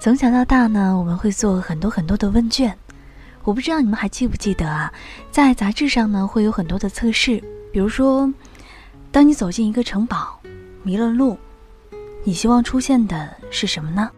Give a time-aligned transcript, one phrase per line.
[0.00, 2.76] 从小到大呢，我们会做很多很多的问卷。
[3.42, 4.92] 我不知道你们还记不记得啊，
[5.32, 7.42] 在杂志上呢会有很多的测试，
[7.72, 8.32] 比如说，
[9.10, 10.40] 当你走进一个城堡，
[10.84, 11.36] 迷了路，
[12.22, 14.08] 你希望出现的是什么呢？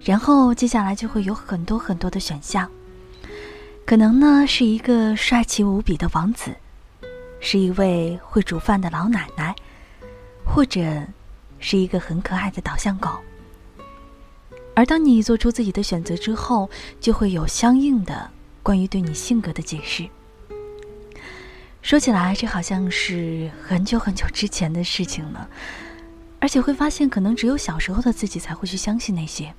[0.00, 2.68] 然后接下来就会有很多很多的选项，
[3.86, 6.50] 可能呢是一个帅气无比的王子，
[7.38, 9.54] 是一位会煮饭的老奶奶，
[10.44, 10.82] 或者
[11.60, 13.10] 是一个很可爱的导向狗。
[14.78, 18.30] 而当你做出自己的选择之后，就会有相应的
[18.62, 20.08] 关于对你性格的解释。
[21.82, 25.50] 说起来，这好像是很久很久之前的事情了，
[26.38, 29.52] 而且会发现，可能只有小时候的自己才会去相信那些。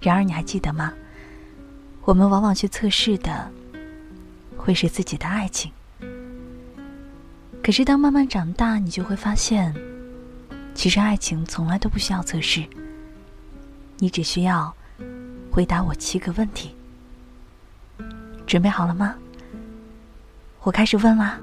[0.00, 0.94] 然而，你还记得吗？
[2.06, 3.52] 我们往往去测试的，
[4.56, 5.70] 会是自己的爱情。
[7.62, 9.74] 可是，当慢慢长大，你就会发现，
[10.74, 12.64] 其实爱情从来都不需要测试。
[13.98, 14.74] 你只需要
[15.50, 16.74] 回答我七个问题，
[18.46, 19.14] 准备好了吗？
[20.60, 21.40] 我开始问啦。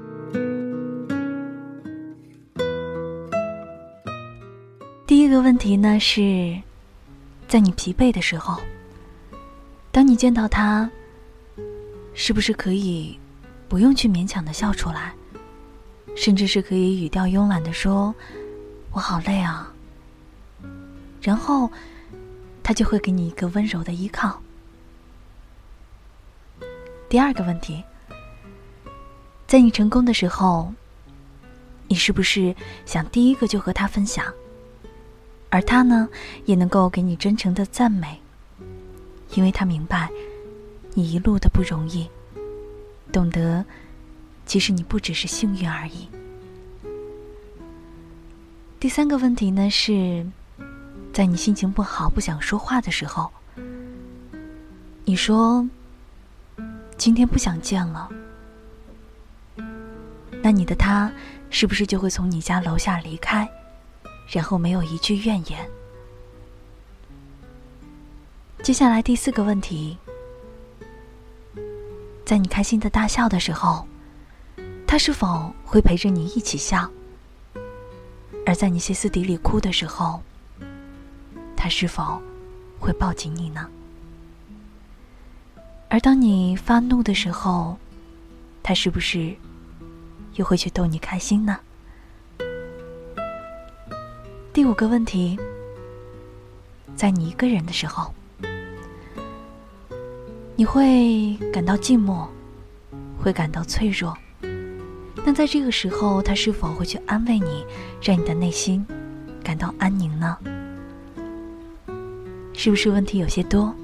[5.04, 6.56] 第一个问题呢是，
[7.48, 8.60] 在你疲惫的时候，
[9.90, 10.88] 当你见到他，
[12.14, 13.18] 是不是可以
[13.68, 15.12] 不用去勉强的笑出来，
[16.14, 18.14] 甚至是可以语调慵懒的说
[18.92, 19.72] ：“我好累啊。”
[21.20, 21.68] 然后。
[22.64, 24.40] 他就会给你一个温柔的依靠。
[27.10, 27.84] 第二个问题，
[29.46, 30.72] 在你成功的时候，
[31.86, 32.56] 你是不是
[32.86, 34.32] 想第一个就和他分享？
[35.50, 36.08] 而他呢，
[36.46, 38.18] 也能够给你真诚的赞美，
[39.34, 40.10] 因为他明白
[40.94, 42.08] 你一路的不容易，
[43.12, 43.62] 懂得
[44.46, 46.08] 其实你不只是幸运而已。
[48.80, 50.26] 第三个问题呢是。
[51.14, 53.30] 在你心情不好、不想说话的时候，
[55.04, 55.64] 你说
[56.98, 58.08] ：“今天不想见了。”
[60.42, 61.12] 那你的他
[61.50, 63.48] 是不是就会从你家楼下离开，
[64.28, 65.70] 然后没有一句怨言？
[68.64, 69.96] 接下来第四个问题，
[72.24, 73.86] 在你开心的大笑的时候，
[74.84, 76.90] 他是否会陪着你一起笑？
[78.44, 80.20] 而在你歇斯底里哭的时候，
[81.64, 82.20] 他是否
[82.78, 83.66] 会抱紧你呢？
[85.88, 87.78] 而当你发怒的时候，
[88.62, 89.34] 他是不是
[90.34, 91.58] 又会去逗你开心呢？
[94.52, 95.38] 第五个问题，
[96.94, 98.12] 在你一个人的时候，
[100.56, 102.28] 你会感到寂寞，
[103.18, 104.14] 会感到脆弱。
[105.24, 107.64] 那在这个时候，他是否会去安慰你，
[108.02, 108.86] 让你的内心
[109.42, 110.36] 感到安宁呢？
[112.56, 113.74] 是不是问题有些多？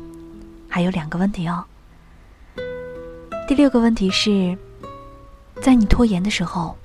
[0.69, 1.65] 还有两个问题哦。
[3.47, 4.57] 第六个问题是，
[5.61, 6.77] 在你拖延的时候，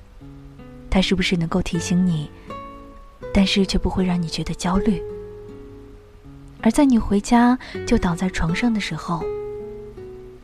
[0.90, 2.28] 他是不是能够提醒你，
[3.32, 5.00] 但是却不会让你觉得焦虑？
[6.60, 9.24] 而在你回家就倒在床上的时候，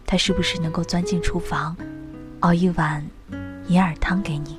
[0.07, 1.77] 他是不是能够钻进厨房，
[2.41, 3.05] 熬一碗
[3.67, 4.59] 银耳汤给你？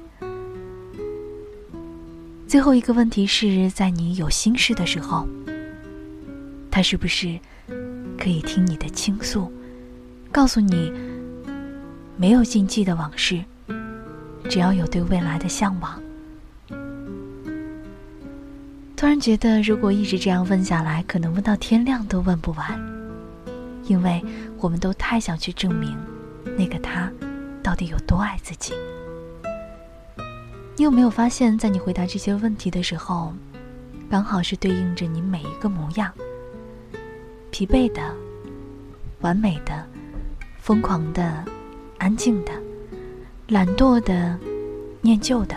[2.45, 5.25] 最后一个问题是在你有心事的时候。
[6.73, 7.39] 他是不是
[8.17, 9.53] 可以听你的倾诉，
[10.31, 10.91] 告诉你
[12.17, 13.39] 没有禁忌的往事，
[14.49, 16.01] 只要有对未来的向往？
[18.95, 22.81] 突然觉得，如果一直这样问下来，可能问到天亮都问不完，
[23.85, 24.19] 因为
[24.57, 25.95] 我们都太想去证明
[26.57, 27.07] 那个他
[27.61, 28.73] 到底有多爱自己。
[30.75, 33.31] 你有没有发现，在你回答这些问题的时候，
[34.09, 36.11] 刚好是对应着你每一个模样？
[37.53, 38.01] 疲惫的、
[39.21, 39.87] 完美的、
[40.57, 41.45] 疯狂的、
[41.99, 42.51] 安静的、
[43.47, 44.35] 懒惰的、
[45.01, 45.55] 念旧的、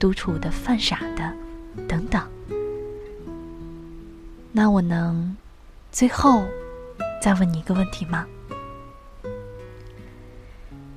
[0.00, 1.32] 独处的、犯傻的，
[1.86, 2.20] 等等。
[4.50, 5.36] 那我能
[5.92, 6.44] 最后
[7.22, 8.26] 再问你一个问题吗？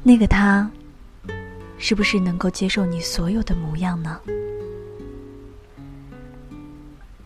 [0.01, 0.67] 那个他，
[1.77, 4.19] 是不是能够接受你所有的模样呢？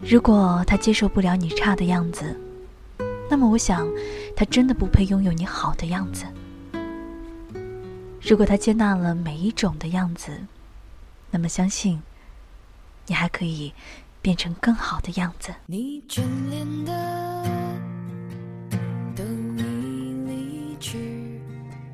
[0.02, 2.38] 如果他接受不了你差的样子，
[3.34, 3.90] 那么，我想，
[4.36, 6.24] 他真的不配拥有你好的样子。
[8.22, 10.32] 如果他接纳了每一种的样子，
[11.32, 12.00] 那么相信，
[13.08, 13.74] 你还可以
[14.22, 15.52] 变成更好的样子。
[15.66, 16.22] 你眷
[16.52, 17.44] 恋的
[19.16, 21.00] 都已离去，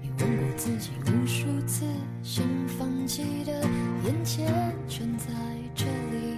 [0.02, 1.86] 你问过自己无数次，
[2.22, 3.62] 想放弃的
[4.04, 5.28] 眼前全在
[5.74, 6.36] 这里，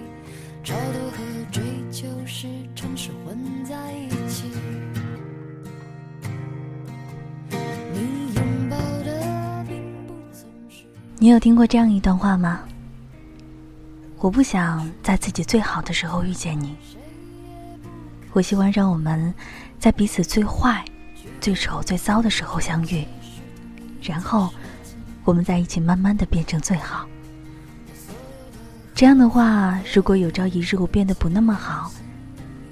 [0.62, 1.60] 超脱和追
[1.90, 2.46] 求是
[2.76, 3.36] 城市混。
[11.22, 12.62] 你有听过这样一段话吗？
[14.18, 16.74] 我不想在自己最好的时候遇见你，
[18.32, 19.32] 我希望让我们
[19.78, 20.84] 在彼此最坏、
[21.40, 23.06] 最丑、最糟的时候相遇，
[24.02, 24.52] 然后
[25.22, 27.06] 我们在一起慢慢的变成最好。
[28.92, 31.92] 这样的话，如果有朝一日我变得不那么好，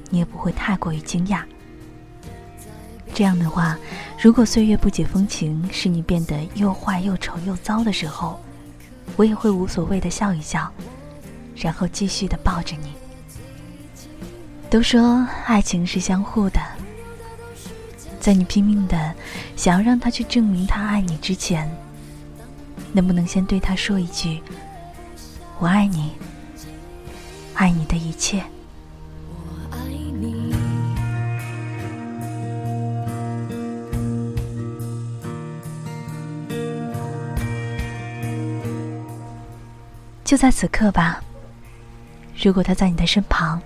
[0.09, 1.45] 你也不会太过于惊讶。
[3.13, 3.77] 这样的话，
[4.21, 8.41] 如果岁月不解风情，使你变得又坏又丑又糟的时候，
[9.17, 10.71] 我也会无所谓的笑一笑，
[11.57, 12.93] 然后继续的抱着你。
[14.71, 16.61] 都说爱情是相互的，
[18.21, 19.13] 在你拼命的
[19.57, 21.69] 想要让他去证明他爱你之前，
[22.93, 24.41] 能不能先对他说一句
[25.59, 26.13] ：“我爱你，
[27.55, 28.43] 爱你的一切。”
[40.31, 41.21] 就在此刻吧。
[42.41, 43.61] 如果他在你的身旁，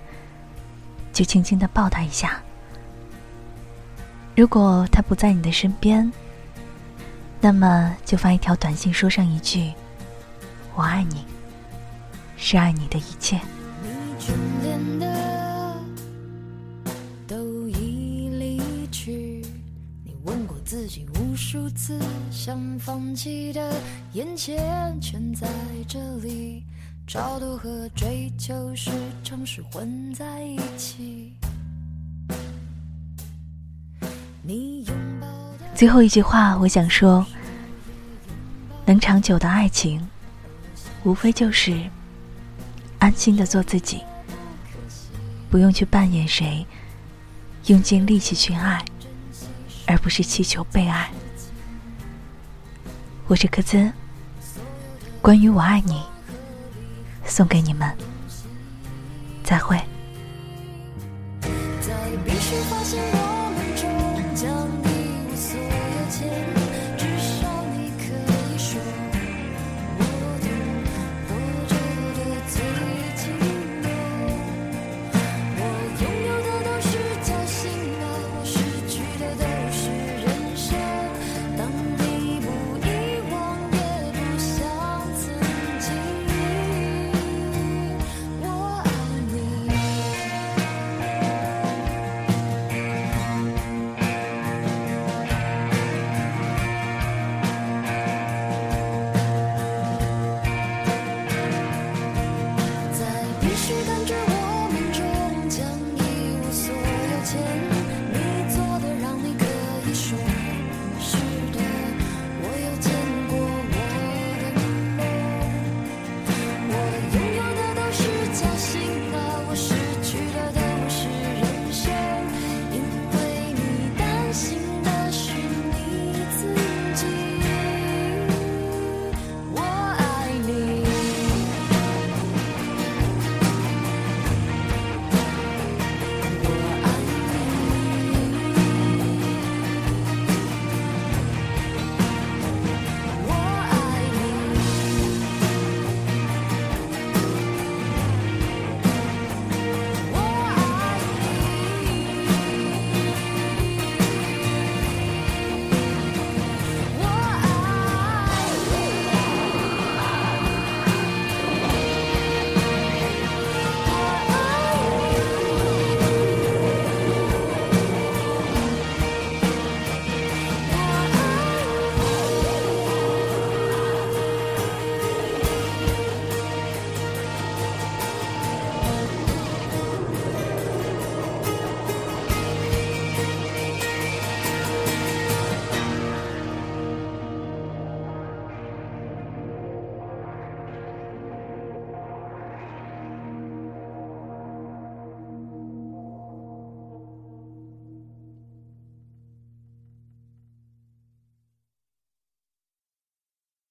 [1.13, 2.41] 就轻轻的抱他一下；
[4.35, 6.11] 如果他不在你的身边，
[7.39, 9.71] 那么就发一条短信，说上一句
[10.73, 11.23] “我爱你”，
[12.35, 13.39] 是爱你的一切。
[20.85, 21.99] 自己无数次，
[22.29, 23.73] 想放弃的
[24.13, 25.47] 眼前全在
[25.87, 26.63] 这里。
[27.07, 28.91] 超度和追求是
[29.23, 31.33] 城市混在一起。
[35.73, 37.25] 最后一句话，我想说，
[38.85, 40.07] 能长久的爱情，
[41.03, 41.75] 无非就是
[42.99, 44.03] 安心的做自己，
[45.49, 46.63] 不用去扮演谁，
[47.65, 48.85] 用尽力气去爱，
[49.87, 51.09] 而不是祈求被爱。
[53.27, 53.91] 我是柯兹，
[55.21, 56.03] 关于我爱你。
[57.27, 57.91] 送给你们，
[59.43, 59.75] 再会。
[61.81, 61.91] 在
[62.23, 63.01] 必须发现